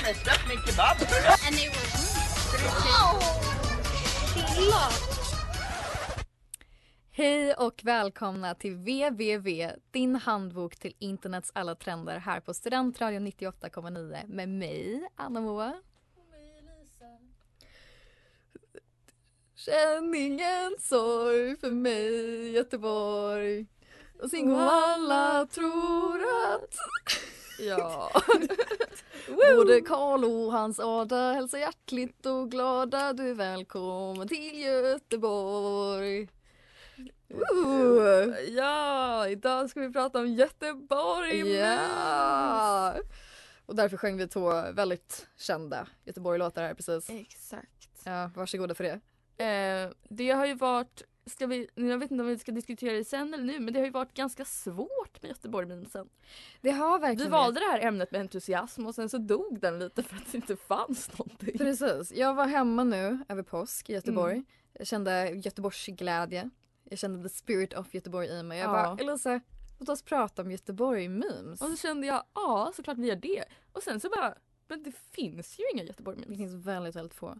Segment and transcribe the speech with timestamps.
[0.00, 0.34] Håller du på med?
[0.34, 0.96] Släpp min kebab!
[7.12, 14.28] Hej och välkomna till www, din handbok till internets alla trender här på Studentradion 98,9
[14.28, 15.74] med mig, Anna Moa.
[19.54, 23.66] Känn ingen sorg för mig, Göteborg.
[24.22, 26.74] Och sing och alla tror att...
[27.66, 28.10] Ja.
[29.56, 36.28] Både Karl och hans Ada hälsar hjärtligt och glada du är välkommen till Göteborg.
[37.28, 38.34] Woo!
[38.48, 41.48] Ja, idag ska vi prata om Göteborg.
[41.48, 42.94] Ja!
[43.66, 47.10] Och därför sjöng vi två väldigt kända Göteborg-låtar här precis.
[47.10, 48.02] Exakt.
[48.04, 49.00] Ja, varsågoda för det.
[49.44, 53.04] Eh, det har ju varit, ska vi, jag vet inte om vi ska diskutera det
[53.04, 56.08] sen eller nu men det har ju varit ganska svårt med Göteborg-memesen.
[56.60, 59.78] Det har Vi verkligen valde det här ämnet med entusiasm och sen så dog den
[59.78, 61.58] lite för att det inte fanns någonting.
[61.58, 62.12] Precis.
[62.12, 64.44] Jag var hemma nu över påsk i Göteborg.
[64.72, 66.50] Jag kände Göteborgs glädje.
[66.84, 68.58] Jag kände the spirit of Göteborg i mig.
[68.58, 68.72] Jag Ja.
[68.72, 69.40] bara, Elisa,
[69.78, 71.60] låt oss prata om Göteborg-memes.
[71.62, 73.44] Och så kände jag, ja såklart vi gör det.
[73.72, 74.34] Och sen så bara,
[74.68, 76.28] men det finns ju inga Göteborg-memes.
[76.30, 77.38] Det finns väldigt, väldigt få.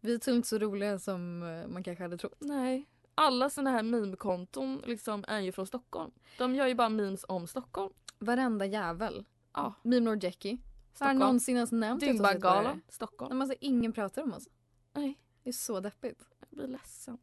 [0.00, 2.36] Vi är inte så roliga som eh, man kanske hade trott.
[2.40, 2.86] Nej.
[3.14, 6.12] Alla såna här meme-konton liksom är ju från Stockholm.
[6.38, 7.92] De gör ju bara memes om Stockholm.
[8.18, 9.24] Varenda jävel.
[9.54, 9.74] Ja.
[9.82, 10.58] Meme Lord Jackie.
[10.98, 12.00] Har någonsin ens nämnt?
[12.00, 13.28] Dyngbaggalan, Nej, Stockholm.
[13.38, 14.48] men alltså, ingen pratar om oss.
[14.92, 16.22] Nej, Det är så deppigt.
[16.40, 17.18] jag blir ledsen.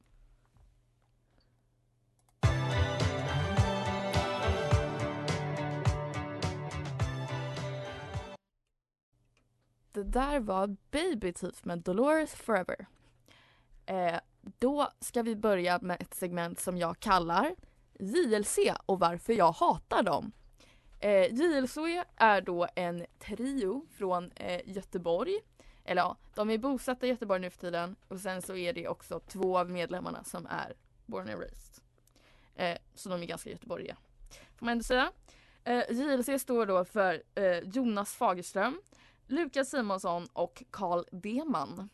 [9.91, 12.85] Det där var Baby Teeth med Dolores Forever.
[13.85, 14.19] Eh,
[14.59, 17.55] då ska vi börja med ett segment som jag kallar
[17.99, 20.31] JLC och varför jag hatar dem.
[20.99, 21.77] Eh, JLC
[22.15, 25.39] är då en trio från eh, Göteborg.
[25.85, 28.87] Eller ja, de är bosatta i Göteborg nu för tiden och sen så är det
[28.87, 30.73] också två av medlemmarna som är
[31.05, 31.83] born and raised.
[32.55, 33.97] Eh, så de är ganska göteborgiga.
[34.55, 35.11] Får man ändå säga.
[35.63, 38.81] Eh, JLC står då för eh, Jonas Fagerström,
[39.27, 41.89] Lukas Simonsson och Carl Deman.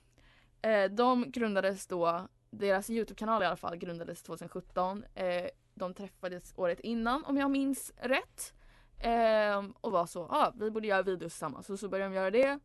[0.61, 2.27] Eh, de grundades då,
[2.57, 5.05] deras Youtube-kanal i alla fall grundades 2017.
[5.15, 8.53] Eh, de träffades året innan om jag minns rätt.
[8.99, 11.67] Eh, och var så, ja ah, vi borde göra videos tillsammans.
[11.67, 12.59] Så så började de göra det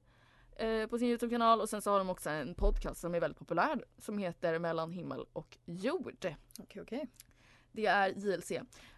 [0.56, 3.38] eh, på sin Youtube-kanal och sen så har de också en podcast som är väldigt
[3.38, 6.34] populär som heter Mellan himmel och jord.
[6.58, 7.08] Okej, okej.
[7.72, 8.52] Det är JLC.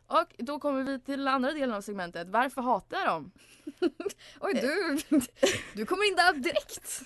[0.06, 2.28] Och då kommer vi till den andra delen av segmentet.
[2.28, 3.32] Varför hatar jag dem?
[4.40, 5.00] Oj, du,
[5.74, 7.02] du kommer in där direkt.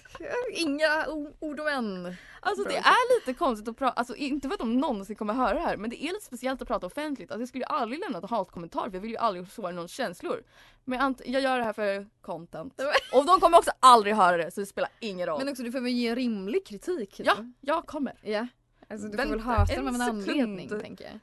[0.52, 1.06] Inga
[1.40, 2.16] ord och än.
[2.40, 5.54] Alltså det är lite konstigt att prata, alltså inte för att de någonsin kommer höra
[5.54, 7.30] det här men det är lite speciellt att prata offentligt.
[7.30, 9.92] Alltså jag skulle ju aldrig lämna en hatkommentar för jag vill ju aldrig såra någons
[9.92, 10.42] känslor.
[10.84, 12.80] Men jag gör det här för content.
[13.12, 15.38] Och de kommer också aldrig höra det så det spelar ingen roll.
[15.38, 17.20] Men också du får väl ge rimlig kritik.
[17.24, 18.14] ja, jag kommer.
[18.22, 18.46] Ja.
[18.88, 21.14] Alltså du får väl hata dem av en anledning tänker jag.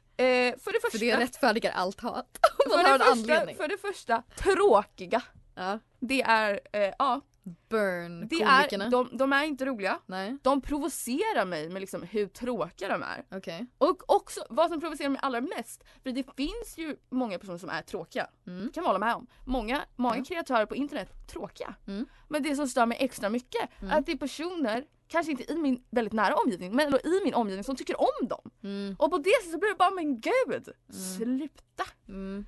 [0.48, 2.38] Eh, för det första, För det rättfärdigar allt hat.
[2.66, 3.56] Om man för, har det en första anledning.
[3.56, 5.22] för det första, tråkiga.
[5.56, 5.80] Ja.
[6.00, 7.22] Det är, eh, ja,
[7.70, 10.00] Burn det är, de, de är inte roliga.
[10.06, 13.26] Nej, De provocerar mig med liksom hur tråkiga de är.
[13.38, 13.66] okej.
[13.78, 15.84] Och också vad som provocerar mig allra mest.
[16.04, 18.28] För det finns ju många personer som är tråkiga.
[18.48, 18.72] Mm.
[18.74, 19.28] kan man hålla med om.
[19.46, 20.24] Många, många Ja.
[20.24, 21.76] kreatörer på internet tråkiga.
[21.88, 22.06] Mm.
[22.30, 23.92] Men det som stör mig extra mycket Mm.
[23.94, 27.34] är att det är personer, kanske inte i min väldigt nära omgivning, men i min
[27.34, 28.52] omgivning som tycker om dem.
[28.64, 28.96] Mm.
[29.00, 31.84] Och på det sättet så blir det bara men gud, sluta.
[32.08, 32.46] Mm.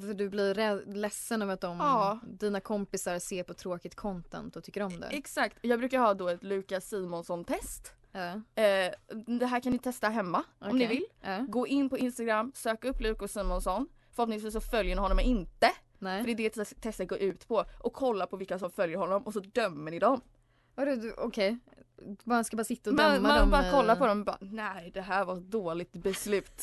[0.00, 0.54] För du blir
[0.94, 2.18] ledsen över att de, Ja.
[2.28, 5.06] dina kompisar ser på tråkigt content och tycker om det.
[5.06, 7.92] Exakt, jag brukar ha då ett Lukas Simonsson-test.
[8.14, 8.92] Eh,
[9.38, 11.04] det här kan ni testa hemma om ni vill.
[11.22, 11.38] Ja.
[11.48, 13.88] Gå in på Instagram, sök upp Lukas Simonsson.
[14.12, 15.70] Förhoppningsvis så följer ni honom inte.
[15.98, 16.20] Nej.
[16.20, 17.64] För det är det tes- testet går ut på.
[17.80, 20.20] Och kolla på vilka som följer honom och så dömer ni dem.
[21.16, 21.58] Okej.
[22.24, 23.50] Man ska bara sitta och Man, döma man dem.
[23.50, 26.62] bara eh, kollar på dem och bara nej det här var ett dåligt beslut.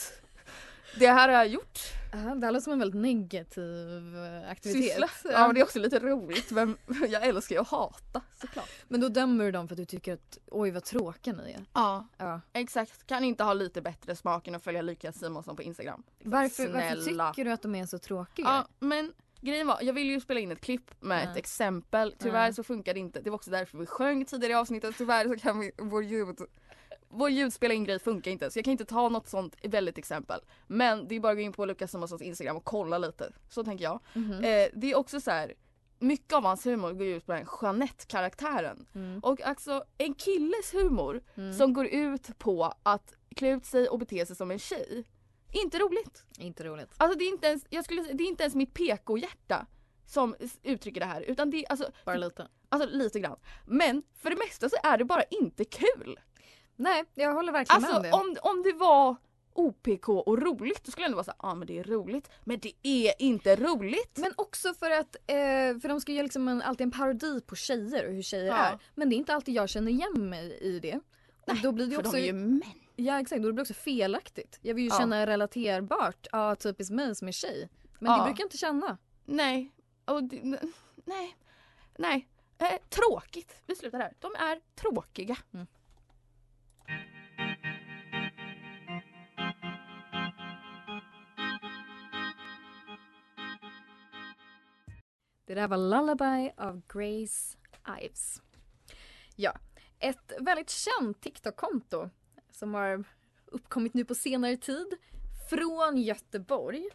[0.99, 1.79] Det här har jag gjort.
[2.11, 4.83] Det här låter som en väldigt negativ eh, aktivitet.
[4.91, 5.09] Syssla.
[5.31, 6.77] Ja men det är också lite roligt men
[7.09, 8.69] jag älskar ju att hata såklart.
[8.87, 11.65] Men då dömer du dem för att du tycker att oj vad tråkiga ni är.
[11.73, 12.41] Ja Ja.
[12.53, 13.07] exakt.
[13.07, 16.03] Kan inte ha lite bättre smak än att följa Lukas Simonsson på Instagram.
[16.23, 16.95] Varför, varför
[17.29, 18.45] tycker du att de är så tråkiga?
[18.45, 19.13] Ja men
[19.43, 22.15] grejen var, jag ville ju spela in ett klipp med ett exempel.
[22.19, 23.21] Tyvärr så funkar det inte.
[23.21, 24.95] Det var också därför vi sjöng tidigare i avsnittet.
[24.97, 26.37] Tyvärr så kan vi, vår ljud
[27.09, 30.39] vår funkar inte så jag kan inte ta något sånt väldigt exempel.
[30.67, 33.33] Men det är bara att gå in på Lukas Simonssons Instagram och kolla lite.
[33.49, 33.99] Så tänker jag.
[34.13, 34.31] Mhm.
[34.33, 35.53] Eh, det är också så här.
[35.99, 38.85] Mycket av hans humor går ut på den Jeanette-karaktären.
[38.95, 39.19] Mm.
[39.19, 41.53] Och alltså en killes humor Mm.
[41.53, 45.03] som går ut på att klä ut sig och bete sig som en tjej.
[45.53, 46.23] Inte roligt.
[46.39, 46.89] Inte roligt.
[46.97, 49.65] Alltså det är inte ens, jag skulle, det är inte ens mitt PK-hjärta
[50.05, 52.47] som uttrycker det här utan det alltså, Bara lite.
[52.69, 53.37] alltså lite grann.
[53.67, 56.19] Men för det mesta så är det bara inte kul.
[56.75, 58.39] Nej, jag håller verkligen med Alltså om det.
[58.41, 59.15] om, om det var
[59.53, 62.29] OPK och roligt då skulle jag ändå vara såhär, ja ah, men det är roligt.
[62.43, 64.17] Men det är inte roligt.
[64.17, 65.35] Men också för att, eh,
[65.81, 68.55] för de ska göra liksom en, alltid en parodi på tjejer och hur tjejer Ja.
[68.57, 68.79] är.
[68.95, 70.99] Men det är inte alltid jag känner igen mig i det.
[71.47, 72.63] Och då blir det för också, de är ju män.
[72.95, 74.59] Ja exakt, då blir det också felaktigt.
[74.61, 74.97] Jag vill ju Ja.
[74.99, 77.69] känna relaterbart, ja typiskt mig som är tjej.
[77.99, 78.17] Men Ja.
[78.17, 78.97] det brukar jag inte känna.
[79.25, 79.71] Nej.
[80.05, 80.59] Och det,
[81.05, 81.37] nej.
[81.97, 82.27] Nej.
[82.57, 83.61] Eh, tråkigt.
[83.67, 84.13] Vi slutar här.
[84.19, 85.37] De är tråkiga.
[95.45, 97.57] Det där var Lullaby av Grace
[98.03, 98.41] Ives.
[99.35, 99.53] Ja,
[99.99, 102.09] ett väldigt känt TikTok-konto
[102.53, 103.03] som har
[103.45, 104.97] uppkommit nu på senare tid
[105.49, 106.85] från Göteborg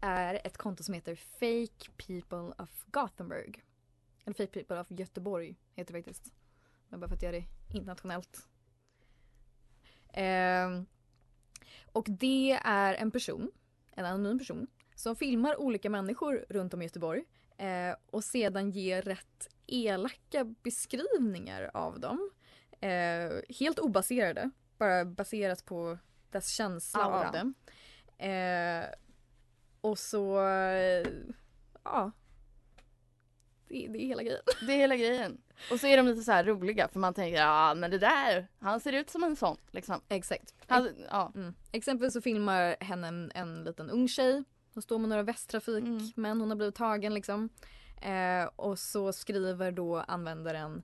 [0.00, 3.64] är ett konto som heter Fake People of Gothenburg.
[4.24, 6.32] Eller Fake People of Göteborg heter det faktiskt.
[6.88, 8.48] Men bara för att göra det internationellt.
[10.12, 10.86] Ehm,
[11.92, 13.50] och det är en person,
[13.92, 17.24] en anonym person, som filmar olika människor runt om i Göteborg
[17.56, 22.30] eh, och sedan ger rätt elaka beskrivningar av dem.
[22.80, 25.98] Eh, helt obaserade, bara baserat på
[26.30, 27.26] dess känsla Auran.
[27.26, 27.54] av dem.
[28.28, 28.84] Eh,
[29.80, 31.06] och så, eh,
[31.84, 32.10] ja.
[33.68, 34.42] Det, det är hela grejen.
[34.66, 35.40] Det är hela grejen.
[35.70, 38.48] Och så är de lite så här roliga för man tänker ja men det där,
[38.58, 40.00] han ser ut som en sån liksom.
[40.08, 40.54] Exakt.
[40.66, 41.32] Han, ja.
[41.34, 41.54] Mm.
[41.72, 44.44] Exempelvis så filmar henne en, en liten ung tjej.
[44.74, 46.10] Hon står med några västtrafik Mm.
[46.16, 47.48] men hon har blivit tagen liksom.
[48.02, 50.82] Eh, och så skriver då användaren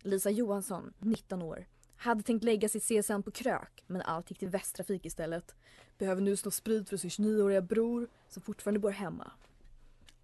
[0.00, 1.66] Lisa Johansson, 19 år.
[2.02, 5.54] Hade tänkt lägga sitt CSN på krök men allt gick till västtrafik istället.
[5.98, 9.30] Behöver nu snå sprit för sin 29-åriga bror som fortfarande bor hemma.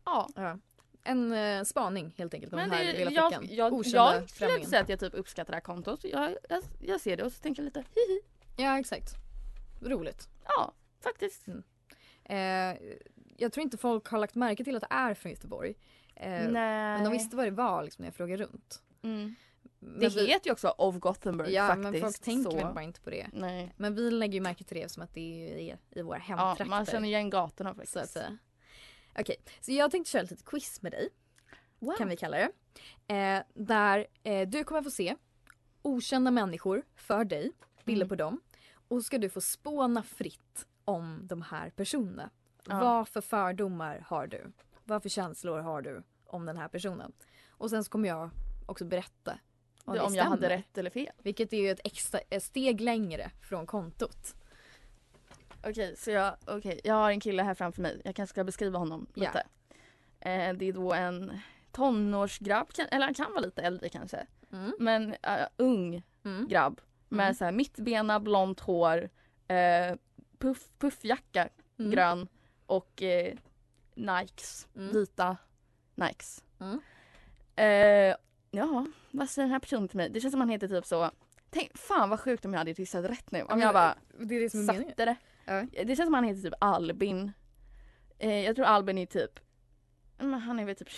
[0.04, 0.28] ja.
[0.34, 0.58] Ja.
[1.02, 3.56] En eh, spaning helt enkelt om Men den här det, lilla jag, flickan.
[3.56, 6.04] jag, Okända jag skulle inte säga att jag typ uppskattar det här kontot.
[6.04, 8.20] Jag, jag, jag ser det och så tänker jag lite hihi.
[8.56, 9.10] Ja exakt.
[9.82, 10.28] Roligt.
[10.44, 11.46] Ja, faktiskt.
[12.25, 12.36] Eh,
[13.36, 15.75] jag tror inte folk har lagt märke till att det är från Göteborg.
[16.14, 16.50] Eh, Nej.
[16.52, 18.82] Men de visste vad det var liksom, när jag frågade runt.
[19.02, 19.34] Mm.
[19.80, 21.92] Men Det vi- heter ju också of Gothenburg Ja faktiskt.
[21.92, 22.56] men folk tänker så.
[22.56, 23.26] väl bara inte på det.
[23.32, 23.75] Nej.
[23.76, 26.64] Men vi lägger ju märke till det som att det är i våra Ja, hemtrakter.
[26.64, 27.92] man känner igen gatorna faktiskt.
[27.92, 28.38] så att säga.
[29.19, 31.08] Okej, så jag tänkte köra ett litet quiz med dig.
[31.78, 31.94] Wow.
[31.99, 32.50] Kan vi kalla det.
[33.14, 35.16] Eh, där eh, du kommer få se
[35.82, 37.52] okända människor för dig,
[37.85, 38.08] bilder Mm.
[38.08, 38.40] på dem.
[38.88, 42.30] Och ska du få spåna fritt om de här personerna.
[42.68, 42.80] Ja.
[42.80, 44.52] Vad för fördomar har du?
[44.85, 47.12] Vad för känslor har du om den här personen?
[47.50, 48.30] Och sen så kommer jag
[48.66, 49.38] också berätta
[49.88, 51.12] om jag hade rätt eller fel.
[51.23, 54.35] Vilket är ju ett extra ett steg längre från kontot.
[55.64, 58.00] Okej, så jag, okej, jag har en kille här framför mig.
[58.04, 59.42] Jag kanske ska beskriva honom lite.
[60.21, 61.38] Eh, det är då en
[61.73, 64.26] tonårsgrabb, eller han kan vara lite äldre kanske.
[64.52, 64.73] Mm.
[64.78, 66.49] Men äh, ung Mm.
[66.49, 67.35] grabb med Mm.
[67.35, 69.09] så här mittbena, blont hår,
[69.49, 69.95] eh,
[70.38, 71.90] puff, puffjacka, Mm.
[71.90, 72.28] grön
[72.66, 73.35] och eh,
[73.95, 74.92] Nikes, Mm.
[74.92, 75.37] vita
[75.95, 76.45] Nikes.
[76.61, 76.80] Mm.
[77.57, 78.16] Eh,
[78.50, 80.11] ja, vad säger den här personen till mig?
[80.11, 81.11] Det känns som han heter typ så
[81.50, 83.43] Tänk, fan vad sjukt om jag hade gissat rätt nu.
[83.43, 84.88] Om men jag bara Det är det som är meningen.
[84.88, 85.17] satte det.
[85.45, 85.85] Ja.
[85.85, 87.33] Det känns som han heter typ Albin.
[88.19, 89.40] Eh, jag tror Albin är typ,
[90.19, 90.88] han är väl typ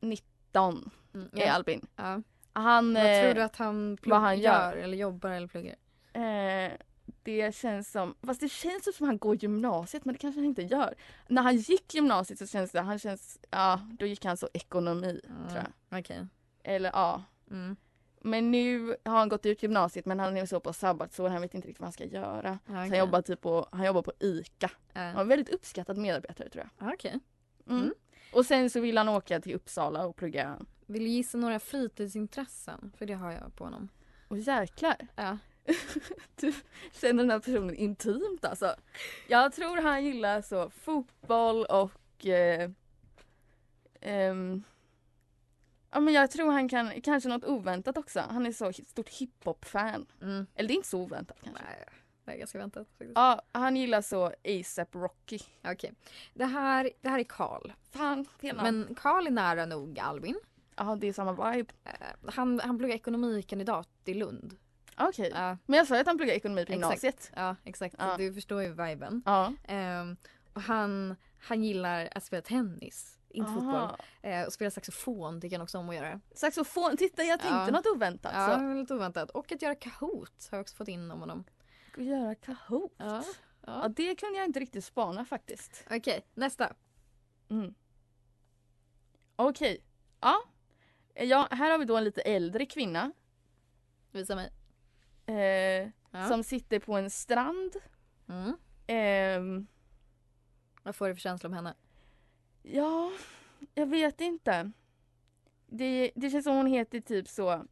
[0.00, 1.28] 19 Mm.
[1.32, 1.86] är Albin.
[1.96, 2.22] Ja.
[2.52, 4.76] Han, Vad tror eh, du att han, vad han gör?
[4.76, 5.76] Eller jobbar eller pluggar?
[6.12, 6.72] Eh,
[7.22, 10.62] det känns som, fast det känns som han går gymnasiet men det kanske han inte
[10.62, 10.94] gör.
[11.28, 15.20] När han gick gymnasiet så känns det, han känns, ja då gick han så ekonomi
[15.48, 15.98] tror jag.
[16.00, 16.26] Okej.
[16.62, 17.22] Eller ja.
[17.50, 17.76] Mm.
[18.24, 21.54] Men nu har han gått ut gymnasiet men han är så på sabbatsår, han vet
[21.54, 22.58] inte riktigt vad han ska göra.
[22.66, 24.70] Ja, Så han jobbar typ på, han jobbar på ICA.
[24.92, 25.00] Ja.
[25.00, 26.88] Han var väldigt uppskattad medarbetare tror jag.
[26.88, 27.18] Ja, Okej.
[27.66, 27.82] Mm.
[27.82, 27.94] Mm.
[28.32, 30.58] Och sen så vill han åka till Uppsala och plugga.
[30.86, 32.92] Vill du gissa några fritidsintressen?
[32.98, 33.88] För det har jag på honom.
[34.28, 35.38] Och jäklar, Ja.
[36.36, 36.52] du
[36.92, 38.74] känner den här personen intimt alltså.
[39.28, 42.70] Jag tror han gillar så fotboll och eh,
[44.00, 44.62] ehm,
[45.92, 48.20] Ja men jag tror han kan, kanske något oväntat också.
[48.20, 50.06] Han är så stort hiphop-fan.
[50.22, 50.46] Mm.
[50.54, 51.62] Eller det är inte så oväntat kanske.
[51.64, 51.84] Nej,
[52.24, 52.88] det är ganska väntat.
[52.88, 53.12] faktiskt.
[53.14, 55.38] Ja, han gillar så ASAP Rocky.
[55.64, 55.92] Okej.
[56.34, 57.72] Det, här, det här är Karl.
[57.90, 58.26] Fan.
[58.40, 60.36] Men Karl är nära nog Albin.
[60.76, 61.72] Ja, det är samma vibe.
[61.84, 64.56] Eh, han, han pluggar ekonomikandidat i Lund.
[64.96, 65.30] Okej.
[65.34, 67.02] Ja, Men jag sa ju att han pluggar ekonomi på Exakt.
[67.02, 67.30] gymnasiet.
[67.36, 67.94] ja exakt.
[67.98, 68.16] Ja.
[68.16, 69.22] Du förstår ju viben.
[69.26, 69.52] Ja.
[69.64, 70.16] Ehm,
[70.52, 73.74] och han, han gillar att spela tennis, inte fotboll.
[73.74, 73.96] Aha.
[74.22, 76.20] Eh, och spela saxofon tycker han också om att göra.
[76.34, 77.70] Saxofon, titta jag tänkte Ja.
[77.70, 78.32] något oväntat.
[78.34, 78.74] Ja, Så.
[78.74, 79.30] lite oväntat.
[79.30, 81.44] Och att göra Kahoot har jag också fått in om honom.
[81.98, 82.92] Att göra Kahoot.
[82.96, 83.06] Ja.
[83.06, 83.88] Ja, ja.
[83.88, 85.84] det kunde jag inte riktigt spana faktiskt.
[85.90, 86.72] Okej, nästa.
[87.48, 87.74] Mm.
[89.36, 89.84] Okej.
[90.20, 90.36] Ja.
[91.14, 91.48] ja.
[91.50, 93.12] Här har vi då en lite äldre kvinna.
[94.10, 94.50] Visa mig.
[95.26, 96.28] Eh, Ja.
[96.28, 97.76] Som sitter på en strand.
[98.28, 98.56] Mm.
[98.86, 99.66] Ehm,
[100.82, 101.74] Vad får du för känsla om henne?
[102.62, 103.10] Ja,
[103.74, 104.70] jag vet inte.
[105.66, 107.64] Det, det känns som hon heter typ så.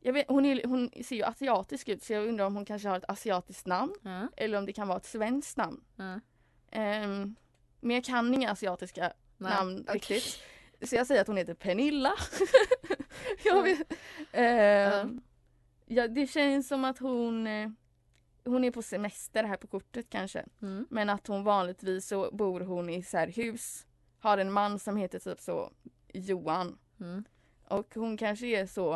[0.00, 2.96] Vet, hon, är, hon ser ju asiatisk ut så jag undrar om hon kanske har
[2.96, 3.94] ett asiatiskt namn.
[4.02, 4.28] Ja.
[4.36, 5.84] Eller om det kan vara ett svenskt namn.
[5.96, 6.20] Ja.
[6.70, 7.34] Ehm,
[7.80, 9.52] men jag kan inga asiatiska Nej.
[9.54, 9.94] namn Okej.
[9.94, 10.42] riktigt.
[10.88, 12.12] Så jag säger att hon heter Pernilla.
[13.44, 13.62] jag Ja.
[13.62, 13.92] vet.
[14.32, 15.20] Ehm,
[15.86, 17.70] ja, det känns som att hon eh,
[18.48, 20.44] hon är på semester här på kortet kanske.
[20.62, 20.86] Mm.
[20.90, 23.86] Men att hon vanligtvis så bor hon i så här hus.
[24.20, 25.72] Har en man som heter typ så
[26.12, 26.78] Johan.
[27.00, 27.24] Mm.
[27.68, 28.94] Och hon kanske är så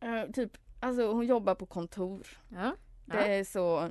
[0.00, 2.26] eh, typ, alltså hon jobbar på kontor.
[2.48, 2.74] Ja.
[3.06, 3.22] Det Ja.
[3.26, 3.90] är så,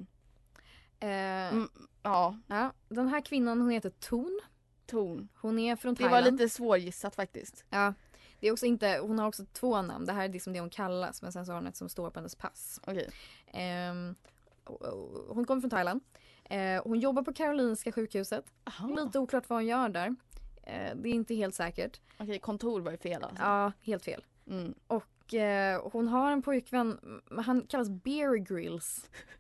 [1.01, 1.69] Eh, mm,
[2.03, 2.73] ja, ja.
[2.89, 4.39] Den här kvinnan hon heter Ton.
[4.85, 5.29] ton.
[5.41, 6.37] Hon är från Det var Thailand.
[6.39, 7.65] lite svårgissat faktiskt.
[7.69, 7.93] Ja.
[8.39, 10.05] Det är också inte, hon har också två namn.
[10.05, 12.09] Det här är liksom det hon kallas men sen så har hon ett som står
[12.09, 12.79] på hennes pass.
[12.87, 13.09] Okej.
[13.53, 14.15] Ehm,
[14.63, 16.01] och- och- hon kommer från Thailand.
[16.43, 18.45] Eh, hon jobbar på Karolinska sjukhuset.
[18.63, 18.87] Aha.
[18.87, 20.15] Lite oklart vad hon gör där.
[20.63, 21.99] Eh, det är inte helt säkert.
[22.17, 23.43] Okej, kontor var ju fel alltså.
[23.43, 24.25] Ja, helt fel.
[24.47, 24.73] Mm.
[24.87, 29.09] Och eh, hon har en pojkvän, han kallas Bear Grylls.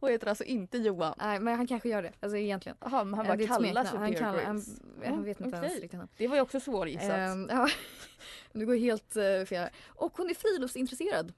[0.02, 1.14] Och heter alltså inte Johan.
[1.18, 2.78] Nej men han kanske gör det, alltså egentligen.
[2.80, 4.62] Jaha, men han Eh, bara kallar sig han, kallar, han,
[5.04, 5.88] han Mm, vet inte okej.
[5.92, 6.10] ens.
[6.16, 7.10] Det var ju också svårgissat.
[7.10, 7.68] Ehm, ja.
[8.52, 9.68] Du går helt uh, fel.
[9.88, 11.32] Och hon är friluftsintresserad.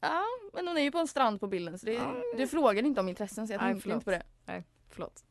[0.00, 0.22] Ja,
[0.52, 2.14] men hon är ju på en strand på bilden så det, Ja.
[2.36, 4.22] du frågade inte om intressen så jag Nej, tänkte inte på det.
[4.90, 5.24] Förlåt.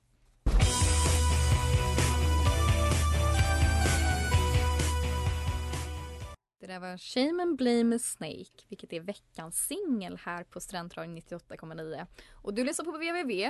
[6.66, 12.06] Det där var Shame and Blame Snake, vilket är veckans singel här på Studentradion 98,9.
[12.32, 13.50] Och du lyssnar på www.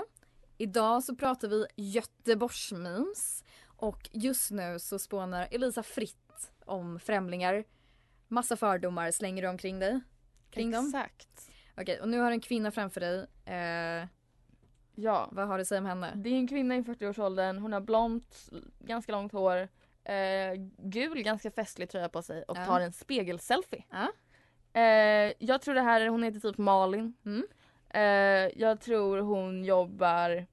[0.58, 7.64] Idag så pratar vi Göteborgsmemes och just nu så spånar Elisa fritt om främlingar.
[8.28, 10.00] Massa fördomar slänger du omkring dig.
[10.50, 10.86] Kring dem.
[10.86, 11.52] Exakt.
[11.78, 13.28] Okej, och nu har du en kvinna framför dig.
[13.46, 14.08] Eh,
[14.96, 15.30] Ja.
[15.32, 16.14] vad har du att säga om henne?
[16.16, 19.68] Det är en kvinna i 40-årsåldern, hon har blont, ganska långt hår,
[20.06, 22.66] eh, gul ganska festlig tröja på sig och Ja.
[22.66, 23.84] tar en spegelselfie.
[23.90, 24.12] Ja.
[24.82, 27.14] Eh, jag tror det här är, hon heter typ Malin.
[27.26, 27.48] Mm.
[27.90, 30.46] Eh, jag tror hon jobbar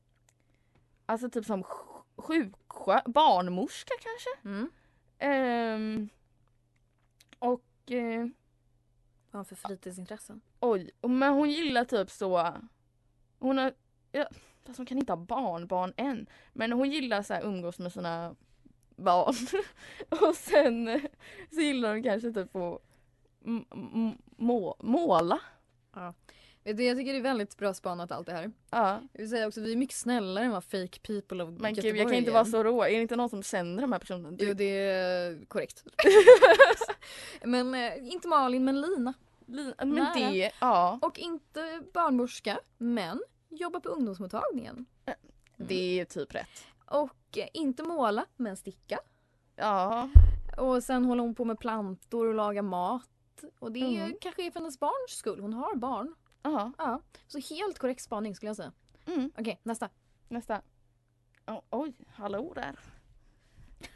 [1.06, 4.48] Alltså typ som sj- sjuksjö, barnmorska kanske?
[4.48, 4.70] Mm.
[5.18, 6.08] Ehm,
[7.38, 8.18] och eh,
[9.30, 10.40] Vad har hon för fritidsintressen?
[10.60, 12.52] oj, men hon gillar typ så
[13.38, 13.74] Hon har,
[14.12, 14.26] ja,
[14.64, 16.26] fast hon kan inte ha barnbarn än.
[16.52, 18.34] Men hon gillar så här umgås med sina
[18.96, 19.34] barn.
[20.28, 21.00] och sen eh,
[21.54, 22.82] så gillar hon kanske typ att
[24.36, 25.40] må, måla.
[26.64, 28.52] Vet du, jag tycker det är väldigt bra spanat allt det här.
[28.70, 29.00] Ja.
[29.12, 31.84] Jag vill säga också vi är mycket snällare än vad fake people of Men gud
[31.84, 32.82] Göteborg jag kan inte vara så rå.
[32.84, 34.36] Är det inte någon som känner de här personerna?
[34.40, 35.84] Jo Du, det är korrekt.
[37.44, 39.14] men eh, inte Malin men Lina.
[39.46, 40.30] Li- men Nära.
[40.30, 40.98] det, ja.
[41.02, 44.86] Och inte barnmorska men jobbar på ungdomsmottagningen.
[45.56, 46.66] Det är typ rätt.
[46.92, 48.98] Och eh, inte måla men sticka.
[49.56, 50.08] Ja.
[50.56, 53.08] Och sen håller hon på med plantor och lagar mat.
[53.58, 54.16] Och det är, Mm.
[54.20, 55.40] kanske är för hennes barns skull.
[55.40, 56.14] Hon har barn.
[56.42, 56.72] Ja.
[56.78, 57.00] Ja.
[57.26, 58.72] Så helt korrekt spaning skulle jag säga.
[59.06, 59.30] Mm.
[59.38, 59.88] Okej, nästa.
[60.28, 60.62] Nästa.
[61.46, 62.78] Oh, oj, hallå där.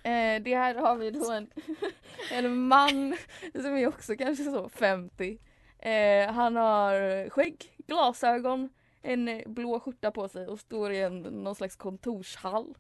[0.03, 1.51] Eh, det här har vi då en,
[2.31, 3.17] en man
[3.55, 5.39] som är också kanske så 50.
[5.79, 8.69] Eh, han har skägg, glasögon,
[9.03, 12.75] en blå skjorta på sig och står i en, någon slags kontorshall.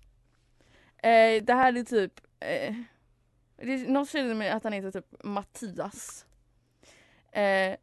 [1.06, 2.74] Eh, det här är typ, eh,
[3.56, 6.26] det är något känner med att han heter typ Mattias.
[7.32, 7.42] Eh,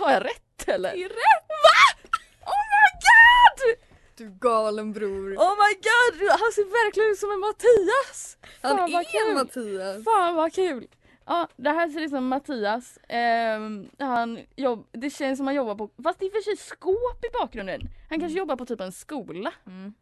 [0.00, 0.92] har jag rätt eller?
[0.92, 1.48] Det är rätt!
[1.48, 2.08] Va?
[2.46, 3.78] Oh my god!
[4.16, 5.36] Du galen bror.
[5.36, 8.38] Oh my god, han ser verkligen ut som en Mattias!
[8.62, 9.34] Han Fan, vad är kul.
[9.34, 10.04] Mattias.
[10.04, 10.88] Fan vad kul!
[11.26, 12.98] Ja, det här ser ut som Mattias.
[13.08, 17.24] Ehm, han jobb, det känns som han jobbar på, fast det är för sig skåp
[17.24, 17.80] i bakgrunden.
[18.10, 19.52] Han kanske jobbar på typ en skola.
[19.66, 19.94] Mm.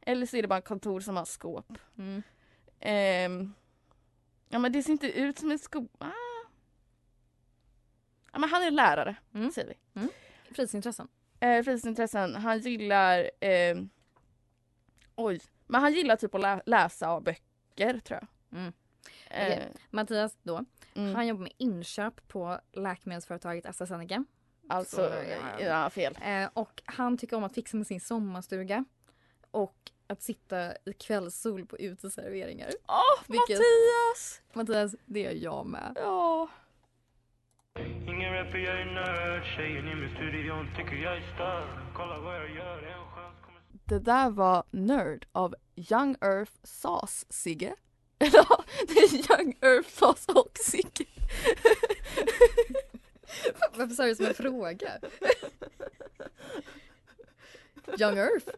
[0.00, 1.78] Eller så är det bara kontor som har skåp.
[1.98, 2.22] Mm.
[2.80, 3.54] Ehm,
[4.48, 5.88] ja men det ser inte ut som en skola.
[5.98, 6.12] Ah.
[8.32, 9.50] Ja men han är lärare, Mm.
[9.50, 10.08] säger vi.
[10.54, 11.08] Fritidsintressen.
[11.40, 13.90] Eh, fritidsintressen, han gillar, ehm,
[15.14, 18.58] oj, men han gillar typ att lä- läsa böcker tror jag.
[18.60, 18.72] Mm.
[19.30, 19.64] Eh.
[19.90, 20.64] Mattias då,
[20.94, 21.14] mm.
[21.14, 24.24] han jobbar med inköp på läkemedelsföretaget AstraZeneca.
[24.68, 25.60] Alltså, Så, ja.
[25.60, 26.18] ja fel.
[26.22, 28.84] Eh, och han tycker om att fixa med sin sommarstuga.
[29.50, 29.76] Och
[30.06, 32.70] att sitta i kvällssol på uteserveringar.
[32.88, 34.42] Åh, Vilket- Mattias!
[34.52, 35.92] Mattias, det är jag med.
[35.96, 36.48] Ja.
[38.08, 42.36] Ingen rapper, jag är nörd Tjejen i min studion tycker jag är störd Kolla vad
[42.36, 47.74] jag gör, en chans kommer Det där var Nerd av Young Earth Sauce Sigge.
[48.18, 51.06] Ja, det är Young Earth Sauce och Sigge.
[53.76, 54.90] Varför sa du det som en fråga?
[57.98, 58.48] Young Earth,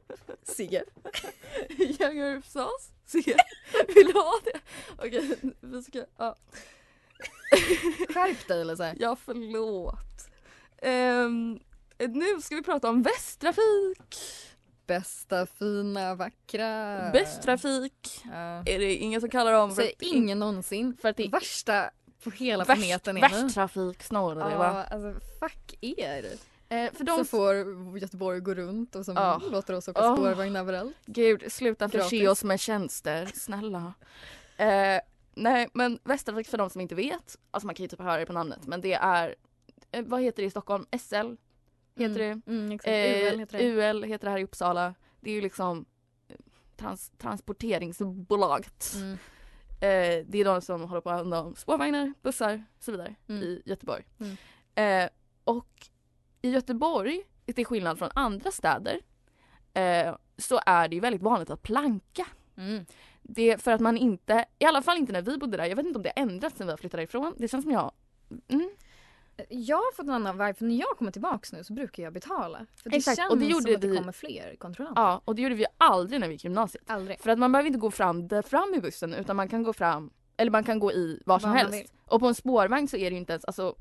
[0.42, 0.84] Sigge.
[2.00, 3.36] Young Earth Sauce Sigge.
[3.94, 4.60] Vill du ha det?
[4.98, 6.36] Okej, vi ska, ja.
[8.14, 8.96] Skärp dig eller så här.
[9.00, 10.28] Ja, förlåt.
[10.82, 11.58] Ehm,
[11.98, 14.14] nu ska vi prata om Västtrafik.
[14.86, 17.10] Bästa, fina, vackra.
[17.12, 18.62] Västtrafik Ja.
[18.66, 20.96] är det ingen som kallar dem Säger ingen någonsin.
[21.00, 21.90] för att det är Värsta
[22.24, 23.42] på hela värst, planeten är nu.
[23.42, 24.86] Västtrafik snarare va?
[24.90, 26.24] Ja, alltså fuck er.
[26.72, 29.40] Eh, för de Så får Göteborg gå runt och som Ja.
[29.50, 30.16] låter oss åka Ja.
[30.16, 30.96] spårvagn överallt.
[31.06, 32.28] Gud, sluta förse Gratis.
[32.28, 33.94] oss med tjänster, snälla.
[34.56, 35.00] Eh,
[35.34, 38.26] nej, men Västtrafik för de som inte vet, alltså man kan ju typ höra det
[38.26, 39.34] på namnet, men det är,
[39.90, 40.86] eh, vad heter det i Stockholm?
[40.98, 41.34] SL
[41.96, 42.40] heter det.
[42.46, 42.88] Mm, exakt.
[42.88, 43.64] Eh, UL heter det.
[43.64, 44.94] UL heter det här i Uppsala.
[45.20, 45.84] Det är ju liksom
[46.28, 46.36] eh,
[46.76, 48.92] trans, transporteringsbolaget.
[48.96, 49.12] Mm.
[49.80, 53.14] Eh, det är de som håller på att handla om spårvagnar, bussar och så vidare
[53.28, 53.42] Mm.
[53.42, 54.04] i Göteborg.
[54.20, 54.36] Mm.
[55.04, 55.10] Eh,
[55.44, 55.88] och
[56.42, 57.22] i Göteborg,
[57.54, 59.00] till skillnad från andra städer,
[59.74, 62.26] eh, så är det ju väldigt vanligt att planka.
[62.56, 62.84] Mm.
[63.22, 65.76] Det är för att man inte, i alla fall inte när vi bodde där, jag
[65.76, 67.34] vet inte om det har ändrats sen vi har flyttat därifrån.
[67.38, 67.92] Det känns som jag,
[68.48, 68.70] mm,
[69.48, 72.12] Jag har fått en annan vibe för när jag kommer tillbaks nu så brukar jag
[72.12, 72.66] betala.
[72.82, 75.02] För det Exakt, känns och det gjorde som att det vi- kommer fler kontrollanter.
[75.02, 76.84] ja och det gjorde vi aldrig när vi gick gymnasiet.
[76.86, 77.20] Aldrig.
[77.20, 79.72] För att man behöver inte gå fram där fram i bussen utan man kan gå
[79.72, 81.92] fram, eller man kan gå i var som Var helst.
[82.06, 83.74] Och på en spårvagn så är det ju inte ens, alltså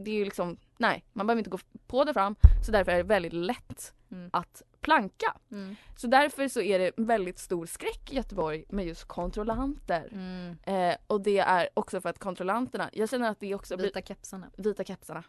[0.00, 2.36] det är ju liksom, nej man behöver inte gå på där fram
[2.66, 4.30] så därför är det väldigt lätt Mm.
[4.32, 5.36] att planka.
[5.50, 5.76] Mm.
[5.96, 10.08] Så därför så är det väldigt stor skräck i Göteborg med just kontrollanter.
[10.12, 10.56] Mm.
[10.62, 14.02] Eh, och det är också för att kontrollanterna, jag känner att det också blir Vita
[14.02, 14.50] kepsarna.
[14.56, 15.24] vita kepsarna.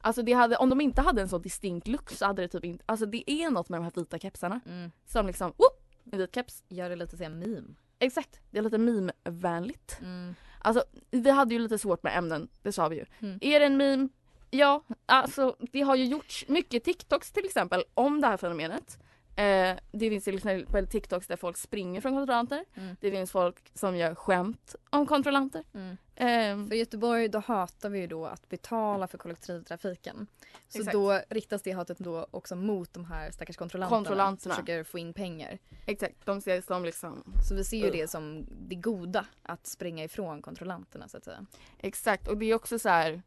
[0.00, 2.64] Alltså det hade, om de inte hade en så distinkt look så hade det typ
[2.64, 4.90] inte, alltså det är något med de här vita kepsarna Mm.
[5.06, 6.64] som liksom, whoop, en vit keps.
[6.68, 7.74] Gör det lite såhär meme.
[7.98, 9.98] Exakt, det är lite meme-vänligt.
[10.02, 10.34] Mm.
[10.66, 13.04] Alltså vi hade ju lite svårt med ämnen, det sa vi ju.
[13.20, 13.38] Mm.
[13.40, 14.08] Är det en meme?
[14.50, 18.98] Ja, alltså det har ju gjorts mycket TikToks till exempel om det här fenomenet.
[19.36, 22.64] Eh, det finns till exempel TikToks där folk springer från kontrollanter.
[22.74, 22.96] Mm.
[23.00, 25.64] Det finns folk som gör skämt om kontrollanter.
[25.74, 25.96] Mm.
[26.14, 30.26] Eh, För i Göteborg då hatar vi ju då att betala för kollektivtrafiken.
[30.68, 30.92] Så Exakt.
[30.92, 34.54] då riktas det hatet då också mot de här stackars kontrollanterna, Kontrollanterna.
[34.54, 35.58] som försöker få in pengar.
[35.86, 40.04] exakt, de ser som liksom Så vi ser ju det som det goda att springa
[40.04, 41.46] ifrån kontrollanterna så att säga.
[41.78, 43.22] Exakt och det är också så här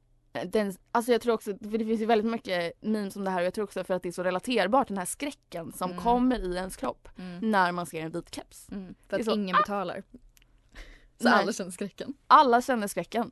[0.46, 3.40] den, alltså jag tror också, för det finns ju väldigt mycket memes om det här
[3.40, 6.04] och jag tror också för att det är så relaterbart den här skräcken som Mm.
[6.04, 7.52] kommer i ens kropp Mm.
[7.52, 8.70] när man ser en vit keps.
[8.72, 8.96] Mm.
[9.10, 10.04] För att så- ingen betalar.
[11.22, 11.34] Så Nej.
[11.34, 12.14] alla känner skräcken.
[12.28, 13.32] Alla känner skräcken.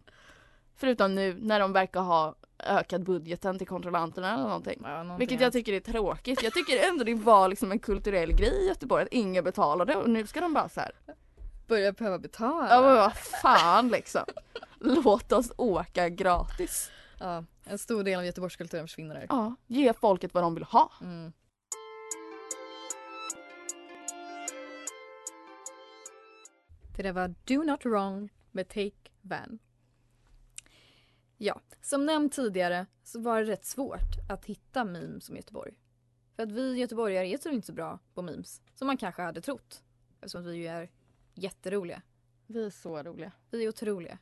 [0.75, 4.79] Förutom nu när de verkar ha ökat budgeten till kontrollanterna eller någonting.
[4.83, 6.43] Ja, någonting Vilket jag tycker är tråkigt.
[6.43, 10.09] Jag tycker ändå det var liksom en kulturell grej i Göteborg att ingen betalade och
[10.09, 10.91] nu ska de bara så här.
[11.67, 12.67] börjar behöva betala.
[12.69, 14.21] Ja men vad fan liksom.
[14.81, 16.91] Låt oss åka gratis.
[17.19, 19.25] Ja, en stor del av Göteborgskulturen försvinner där.
[19.29, 20.91] Ja, ge folket vad de vill ha.
[21.01, 21.33] Mm.
[26.95, 29.59] Det där var Do Not Wrong med Take Van.
[31.37, 35.73] Ja, som nämnt tidigare så var det rätt svårt att hitta memes om Göteborg.
[36.35, 39.41] För att vi göteborgare är så inte så bra på memes som man kanske hade
[39.41, 39.83] trott.
[40.21, 40.89] Eftersom vi ju är
[41.33, 42.01] jätteroliga.
[42.47, 43.31] Vi är så roliga.
[43.51, 44.19] Vi är otroliga.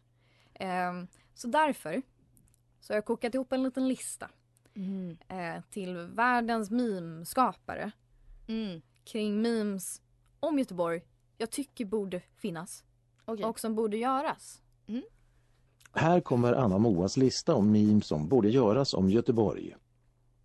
[0.60, 2.02] Ehm, så därför
[2.80, 4.30] så har jag kokat ihop en liten lista
[5.28, 7.92] eh, till världens memeskapare
[8.48, 8.82] Mm.
[9.04, 10.02] kring memes
[10.40, 11.02] om Göteborg
[11.38, 12.84] jag tycker borde finnas
[13.26, 13.46] Okej.
[13.46, 14.62] och som borde göras.
[15.94, 19.76] Här kommer Anna Moas lista om memes som borde göras om Göteborg.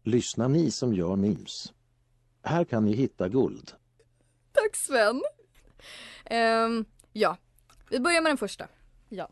[0.03, 1.73] Lyssna ni som gör memes.
[2.43, 3.73] Här kan ni hitta guld.
[4.53, 5.23] Tack Sven.
[6.25, 7.37] Ehm, ja,
[7.91, 8.69] vi börjar med den första.
[9.09, 9.29] Ja.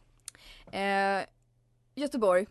[0.75, 1.27] Eh,
[1.95, 2.47] Göteborg.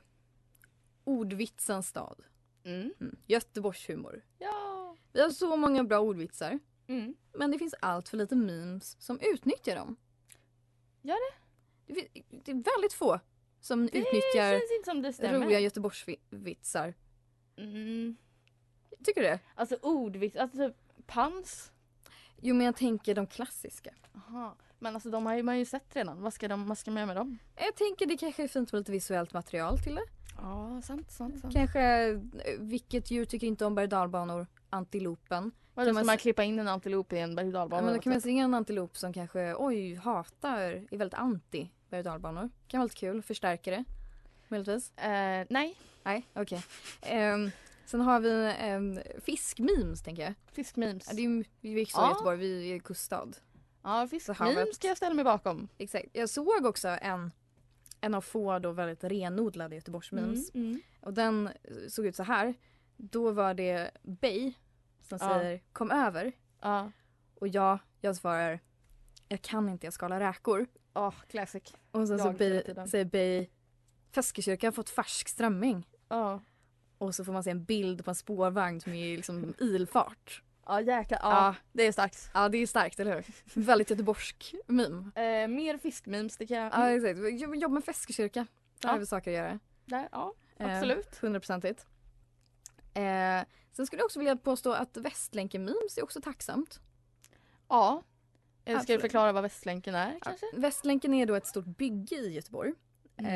[1.03, 2.23] Ordvitsens stad.
[2.63, 2.93] Mm.
[2.99, 3.17] Mm.
[3.25, 4.25] Göteborgshumor.
[4.37, 4.95] Ja.
[5.13, 6.59] Vi har så många bra ordvitsar.
[6.87, 7.15] Mm.
[7.33, 9.95] Men det finns allt för lite memes som utnyttjar dem.
[11.01, 11.37] Gör det?
[11.93, 13.19] Det, det är väldigt få
[13.61, 16.93] som Det utnyttjar som det roliga Göteborgsvitsar.
[17.57, 18.15] Mm.
[19.03, 19.39] Tycker du det?
[19.55, 20.75] Alltså ordvits, alltså typ
[21.07, 21.71] pans.
[22.41, 23.93] Jo men jag tänker de klassiska.
[24.15, 24.55] Aha.
[24.79, 26.21] Men alltså de har ju man ju sett redan.
[26.21, 27.37] Vad ska, de, vad ska man göra med dem?
[27.55, 30.03] Jag tänker det kanske är fint med lite visuellt material till det.
[30.37, 31.53] Ja, sant, sant, sant.
[31.53, 32.19] Kanske, eh,
[32.59, 33.95] vilket djur tycker inte om berg
[34.41, 34.45] och?
[34.69, 35.51] Antilopen.
[35.73, 37.81] Vadå, ska man klippa in en antilop i en berg och Ja, dalbana?
[37.85, 40.59] men då kan man se en antilop som kanske, oj, hatar,
[40.91, 42.49] är väldigt anti berg och dalbanor.
[42.67, 43.83] Kan vara lite kul, förstärker det.
[44.47, 44.91] Möjligtvis.
[44.97, 46.63] Eh, nej, Nej, okej.
[47.01, 47.51] Ehm,
[47.85, 50.33] sen har vi um, fiskmemes tänker jag.
[50.51, 51.07] fiskmemes.
[51.09, 52.09] Ja, det är vi gick så i Ja.
[52.09, 53.27] Göteborg, vi är kuststad.
[53.83, 54.75] Ja, fiskmemes havet.
[54.75, 55.67] ska jag ställa mig bakom.
[55.77, 56.05] Exakt.
[56.13, 57.31] Jag såg också en,
[58.01, 60.55] en av få då väldigt renodlade Göteborgsmemes.
[60.55, 60.81] Mm, mm.
[61.01, 61.49] Och den
[61.89, 62.53] såg ut så här.
[62.97, 64.53] Då var det Bay
[65.01, 65.29] som Ja.
[65.29, 66.31] säger kom över.
[66.61, 66.91] Ja,
[67.35, 68.59] Och jag, jag svarar
[69.29, 70.67] jag kan inte, jag skalar räkor.
[70.93, 71.73] oh, classic.
[71.91, 72.87] Och sen så Jag tiden.
[72.87, 73.47] säger Bay
[74.11, 75.87] Feskekyrkan har fått färsk strömming.
[76.09, 76.41] Ja,
[76.97, 80.43] Och så får man se en bild på en spårvagn som är liksom ilfart.
[80.67, 81.19] Ja jäklar.
[81.21, 81.55] Ja, Ja.
[81.71, 82.29] det är starkt.
[82.33, 83.25] Ja det är starkt, eller hur?
[83.65, 85.11] Väldigt göteborgsk meme.
[85.15, 86.73] Eh, mer fiskmemes, det kan jag...
[86.73, 87.19] Ja exakt,
[87.61, 88.39] Jobb- med Feskekyrka.
[88.79, 88.93] Där Ja.
[88.93, 89.59] har vi saker att göra.
[89.85, 91.17] Där, ja, Eh, absolut.
[91.21, 91.85] Hundraprocentigt.
[92.93, 96.79] Eh, sen skulle jag också vilja påstå att Västlänken-memes är också tacksamt.
[97.69, 98.03] Ja.
[98.65, 100.45] Eh, Ska du förklara vad Västlänken är kanske?
[100.53, 102.73] Västlänken är då ett stort bygge i Göteborg.
[103.17, 103.31] Mm.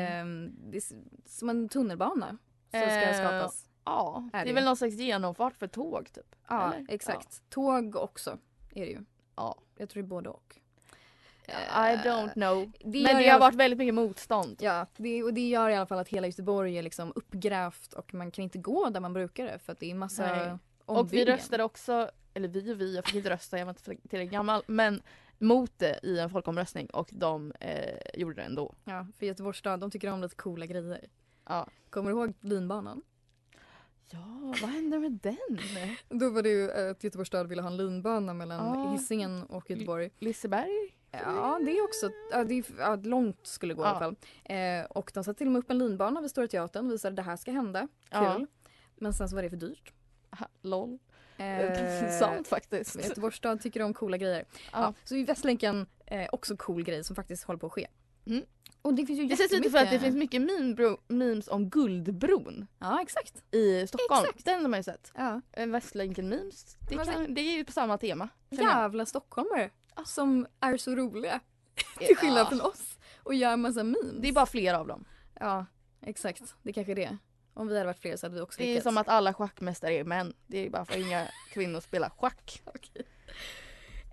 [0.46, 0.82] Eh, det är
[1.28, 3.68] som en tunnelbana som ska Eh, skapas.
[3.84, 6.36] Ja, Är det det är väl någon slags genomfart för tåg typ.
[6.48, 6.86] Ja, eller?
[6.88, 7.42] exakt.
[7.50, 8.38] Tåg också
[8.74, 9.04] är det ju.
[9.36, 9.58] Ja.
[9.76, 10.58] Jag tror det är både och.
[11.46, 12.72] I don't know.
[12.78, 14.56] Det Men det har varit väldigt mycket motstånd.
[14.60, 18.14] Ja, det, och det gör i alla fall att hela Göteborg är liksom uppgrävt och
[18.14, 20.58] man kan inte gå där man brukar det för att det är massa Nej.
[20.84, 21.26] Och vi ombyggen.
[21.26, 24.62] röstade också, eller vi och vi, jag fick inte rösta, jag var inte tillräckligt gammal,
[24.66, 25.02] men
[25.38, 28.74] mot det i en folkomröstning och de eh, gjorde det ändå.
[28.84, 31.08] Ja, för Göteborgs stad, de tycker om lite coola grejer.
[31.48, 31.66] Ja.
[31.90, 33.02] Kommer du ihåg linbanan?
[34.12, 35.38] Ja, vad hände med den?
[36.08, 38.92] Då var det ju att Göteborgs stad ville ha en linbana mellan Ah.
[38.92, 40.10] Hisingen och Göteborg.
[40.18, 40.96] Liseberg?
[41.10, 43.88] Ja, det är också, ja, det är, ja, långt skulle gå i Ja.
[43.90, 44.16] alla fall.
[44.44, 47.16] Eh, och de satte till och med upp en linbana vid Stora Teatern, visade att
[47.16, 47.80] det här ska hända.
[47.80, 47.88] Kul.
[48.10, 48.46] Ja.
[48.96, 49.92] Men sen så var det för dyrt.
[50.30, 50.98] Aha, LOL.
[51.36, 53.04] Eh, Sant faktiskt.
[53.04, 54.44] Göteborgs stad tycker om coola grejer.
[54.54, 54.58] Ja.
[54.72, 54.94] Ja.
[55.04, 57.86] så i Västlänken, eh, också cool grej som faktiskt håller på att ske.
[58.26, 58.42] Mm.
[58.82, 61.70] Och det finns ju Det känns lite för att det finns mycket meme memes om
[61.70, 63.42] Guldbron Ja, exakt.
[63.54, 64.24] i Stockholm.
[64.24, 64.44] Exakt.
[64.44, 65.12] Den har man ju sett.
[65.16, 65.40] Ja.
[65.52, 68.28] Eh, Västlänken-memes, det, kan, det är ju på samma tema.
[68.50, 69.70] Jävla stockholmare
[70.04, 71.40] som är så roliga.
[71.98, 72.98] Till skillnad från oss.
[73.22, 74.12] Och gör massa memes.
[74.20, 75.04] Det är bara flera av dem.
[75.40, 75.66] Ja,
[76.00, 76.54] exakt.
[76.62, 77.18] Det kanske är det.
[77.54, 78.84] Om vi hade varit fler så hade vi också Det är lyckats.
[78.84, 80.34] som att alla schackmästare är män.
[80.46, 82.62] Det är bara för att inga kvinnor spelar schack.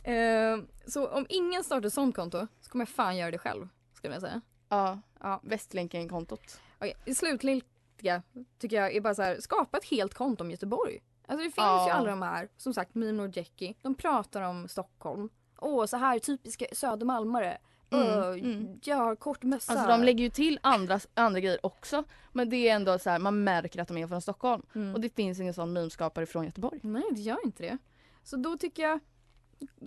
[0.03, 3.67] Eh, så om ingen startar ett sånt konto så kommer jag fan göra det själv.
[3.93, 4.41] Skulle jag säga.
[4.69, 5.39] Ja, Ja.
[5.43, 6.62] Västlänken-kontot.
[7.05, 8.23] Det slutliga
[8.60, 10.99] tycker jag är bara så här, skapa ett helt konto om Göteborg.
[11.27, 11.86] Alltså det finns Ja.
[11.88, 15.29] ju alla de här, som sagt Mimno och Jackie, de pratar om Stockholm.
[15.60, 17.58] Åh, så här typiska Södermalmare.
[17.91, 18.79] Mm, Öh, mm.
[18.84, 19.71] Jag har kort mössa.
[19.73, 22.03] Alltså de lägger ju till andra, andra grejer också.
[22.34, 24.62] Men det är ändå så här, man märker att de är från Stockholm.
[24.75, 24.93] Mm.
[24.95, 26.79] Och det finns ingen sån memeskapare från Göteborg.
[26.84, 27.77] Nej, det gör inte det.
[28.23, 28.99] Så då tycker jag,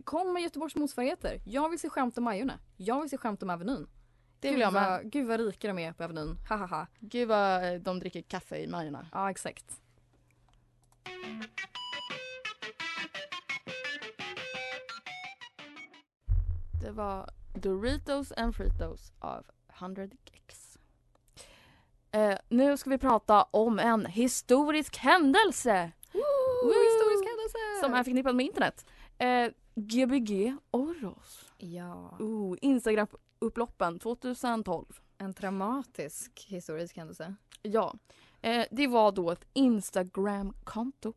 [0.04, 1.40] kom med Göteborgs motsvarigheter.
[1.46, 2.58] Jag vill se skämt om Majorna.
[2.76, 3.86] Jag vill se skämt om Avenyn.
[4.42, 4.90] Det vill gud, jag med.
[4.90, 6.38] vad, gud vad rika de är på Avenyn.
[6.48, 6.86] Ha ha ha.
[7.00, 9.06] Gud vad eh, de dricker kaffe i Majorna.
[9.12, 9.80] Ja, exakt.
[16.82, 19.44] Det var Doritos and Fritos av
[19.78, 20.78] 100 Gex.
[22.10, 27.58] Eh, nu ska vi prata om en historisk händelse Woo, historisk händelse!
[27.80, 28.86] som är förknippad med internet.
[29.18, 31.52] Eh, Gbg Oros.
[31.58, 32.56] Ja, Oh,
[33.42, 34.84] Instagram-upploppen 2012.
[35.18, 37.34] en traumatisk historisk händelse.
[37.62, 37.94] Ja.
[38.40, 41.12] Eh, det var då ett Instagram-konto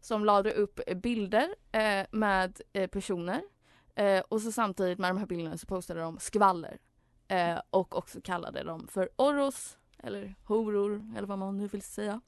[0.00, 3.42] som lade upp bilder eh, med eh, personer
[3.94, 6.78] eh, och så samtidigt med de här bilderna så postade de skvaller
[7.28, 12.20] eh, och också kallade dem för orros eller horor eller vad man nu vill säga.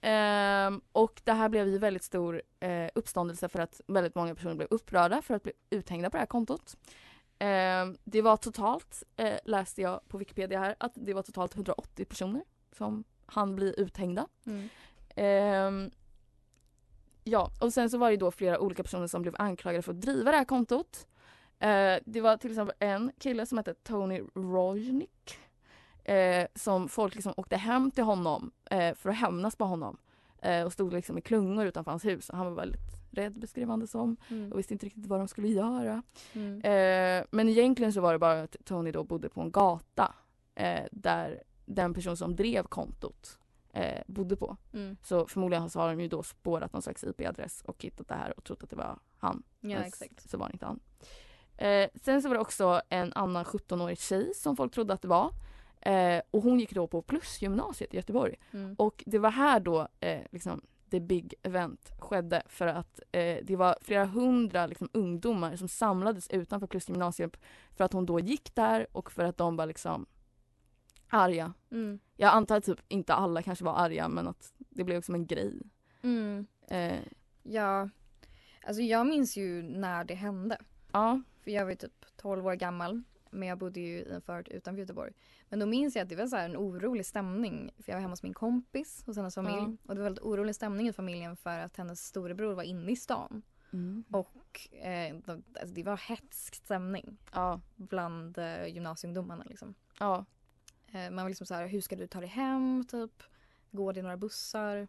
[0.00, 4.54] Ehm, och det här blev ju väldigt stor eh, uppståndelse för att väldigt många personer
[4.54, 6.76] blev upprörda för att bli uthängda på det här kontot.
[7.38, 12.04] Ehm, det var totalt, eh, läste jag på Wikipedia här, att det var totalt 180
[12.04, 12.42] personer
[12.72, 14.26] som han bli uthängda.
[14.46, 14.68] Mm.
[15.16, 15.90] Ehm,
[17.24, 20.00] ja, och sen så var det då flera olika personer som blev anklagade för att
[20.00, 21.06] driva det här kontot.
[21.58, 25.38] Eh, det var till exempel en kille som hette Tony Rojnik
[26.04, 29.96] eh, som folk liksom åkte hem till honom eh, för att hämnas på honom
[30.42, 32.30] eh, och stod liksom i klungor utanför hans hus.
[32.32, 34.52] Han var väldigt rädd beskrev han det som Mm.
[34.52, 36.02] och visste inte riktigt vad de skulle göra.
[36.32, 36.60] Mm.
[36.60, 40.14] Eh, men egentligen så var det bara att Tony då bodde på en gata
[40.54, 43.38] eh, där den person som drev kontot
[43.72, 44.56] eh, bodde på.
[44.72, 44.96] Mm.
[45.02, 48.38] Så förmodligen så har de ju då spårat någon slags IP-adress och hittat det här
[48.38, 49.42] och trott att det var han.
[49.60, 50.30] Ja Men exakt.
[50.30, 50.80] Så var det inte han.
[51.56, 55.08] Eh, sen så var det också en annan 17-årig tjej som folk trodde att det
[55.08, 55.30] var.
[55.80, 58.34] Eh, och hon gick då på Plusgymnasiet i Göteborg.
[58.52, 58.74] Mm.
[58.78, 63.56] Och det var här då eh, liksom the big event skedde för att eh, det
[63.56, 67.36] var flera hundra liksom, ungdomar som samlades utanför Plusgymnasiet
[67.76, 70.06] för att hon då gick där och för att de var liksom
[71.08, 71.52] arga.
[71.70, 71.98] Mm.
[72.16, 75.26] Jag antar att typ inte alla kanske var arga men att det blev liksom en
[75.26, 75.62] grej.
[76.02, 76.46] Mm.
[76.68, 76.98] Eh,
[77.46, 77.88] Ja,
[78.66, 80.58] alltså jag minns ju när det hände.
[80.92, 83.02] ja, För jag var ju typ 12 år gammal.
[83.34, 85.12] Men jag bodde ju i en förort utanför Göteborg.
[85.48, 87.70] Men då minns jag att det var så en orolig stämning.
[87.78, 89.56] För jag var hemma hos min kompis hos hennes familj.
[89.56, 89.76] Ja.
[89.88, 92.96] Och det var väldigt orolig stämning i familjen för att hennes storebror var inne i
[92.96, 93.42] stan.
[93.72, 94.04] mm.
[94.10, 99.74] Och eh, alltså det var hetsk stämning ja, bland eh, gymnasieungdomarna liksom.
[99.98, 100.24] ja.
[100.92, 103.22] Eh, man var liksom så här, hur ska du ta dig hem typ?
[103.70, 104.88] Går det några bussar?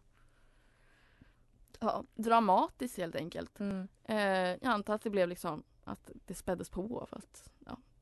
[1.80, 2.04] ja.
[2.14, 3.60] Dramatiskt helt enkelt.
[3.60, 3.88] Mm.
[4.04, 4.18] Eh,
[4.62, 7.50] jag antar att det blev liksom att det späddes på för att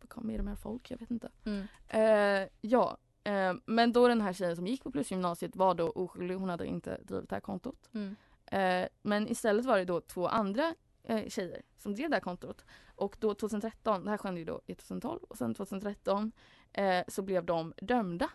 [0.09, 1.31] kom mer och mer folk, jag vet inte.
[1.45, 1.67] Mm.
[1.89, 6.35] Eh, ja, eh, men då den här tjejen som gick på Plusgymnasiet var då oskyldig,
[6.35, 7.91] hon hade inte drivit det här kontot.
[7.93, 8.17] Mm.
[8.47, 12.65] Eh, men istället var det då två andra eh, tjejer som drev det här kontot.
[12.97, 16.33] Och då 2013, det här skedde ju då i 2012 och sen 2013
[16.73, 18.31] eh, så blev de dömda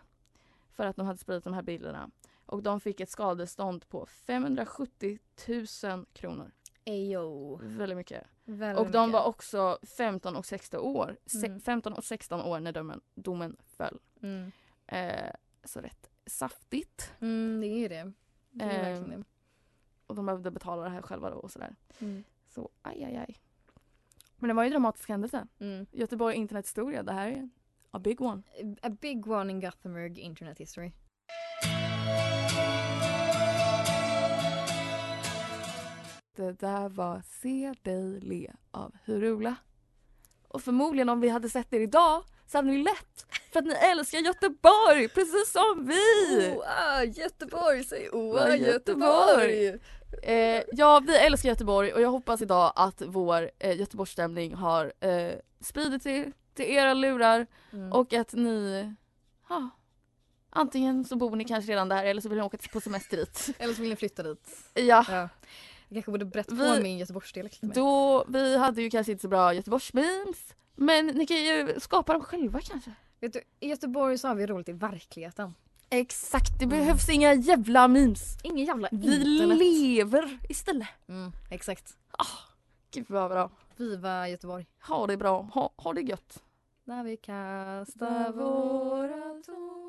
[0.71, 2.11] för att de hade spridit de här bilderna.
[2.45, 5.19] Och de fick ett skadestånd på 570
[5.83, 6.51] 000 kronor.
[6.89, 7.59] Eyo.
[7.63, 8.27] Väldigt mycket.
[8.43, 9.13] Väldigt Och de mycket.
[9.21, 11.17] var också 15 och 16 år.
[11.43, 11.59] Mm.
[11.59, 13.99] 15 och 16 år när domen, domen föll.
[14.21, 14.51] Mm.
[14.87, 15.31] Eh,
[15.63, 17.13] så rätt saftigt.
[17.21, 18.11] Mm, det är ju det.
[18.51, 19.23] Det är Eh, det.
[20.07, 21.75] Och de behövde betala det här själva då och sådär.
[21.99, 22.23] Mm.
[22.47, 23.37] Så aj aj aj.
[24.35, 25.47] Men det var ju en dramatisk händelse.
[25.59, 25.85] Mm.
[25.91, 27.49] Göteborg internethistoria, det här är
[27.91, 28.41] a big one.
[28.81, 30.91] A big one in Gothenburg internet history.
[36.39, 39.55] Det där var Se dig le av Hurula.
[40.47, 43.73] Och förmodligen om vi hade sett er idag så hade ni lätt för att ni
[43.73, 46.53] älskar Göteborg precis som vi!
[46.57, 49.67] Oa, Göteborg, säg oa Oa, Göteborg!
[50.23, 55.31] Eh, ja, vi älskar Göteborg och jag hoppas idag att vår eh, Göteborgsstämning har eh,
[55.61, 57.91] spridit sig till era lurar Mm.
[57.93, 58.93] och att ni,
[59.49, 59.69] ja,
[60.49, 63.49] antingen så bor ni kanske redan där eller så vill ni åka på semester dit.
[63.59, 64.49] Eller så vill ni flytta dit.
[64.73, 65.29] Ja, Ja.
[65.89, 69.27] Jag kanske borde berätta Vi- på min göteborgsdialekt då, vi hade ju kanske inte så
[69.27, 72.91] bra Göteborgsmemes men ni kan ju skapa dem själva kanske.
[73.19, 75.53] Vet du, i Göteborg så har vi roligt i verkligheten.
[75.89, 78.37] Exakt, det behövs inga jävla memes.
[78.43, 79.57] Ingen jävla Vi internet.
[79.57, 80.87] lever istället.
[81.07, 81.93] Mm, exakt.
[82.91, 83.51] Gud vad bra.
[83.77, 84.65] Viva Göteborg.
[84.87, 86.43] Ha det bra, ha, ha det gött.
[86.83, 89.88] När vi kastar våra tomma